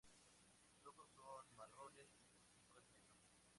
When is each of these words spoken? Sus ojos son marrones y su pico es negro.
Sus 0.81 0.87
ojos 0.89 1.09
son 1.47 1.55
marrones 1.57 2.07
y 2.07 2.23
su 2.23 2.41
pico 2.55 2.75
es 2.79 2.83
negro. 2.87 3.13